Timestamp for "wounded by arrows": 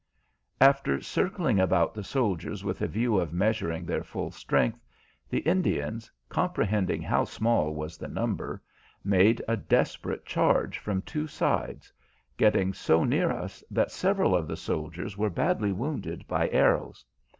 15.71-17.05